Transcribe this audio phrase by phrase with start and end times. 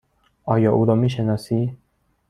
[0.43, 1.77] آیا او را می شناسی؟